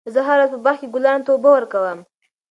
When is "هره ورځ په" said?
0.27-0.59